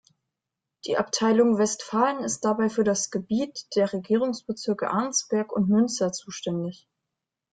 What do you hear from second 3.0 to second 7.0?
Gebiet der Regierungsbezirke Arnsberg und Münster zuständig.